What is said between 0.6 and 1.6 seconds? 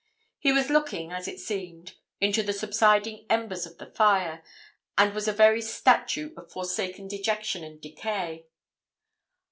looking, as it